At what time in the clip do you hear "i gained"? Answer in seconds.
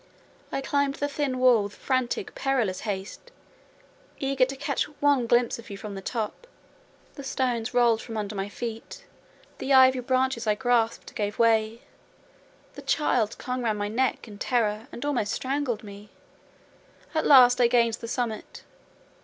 17.61-17.93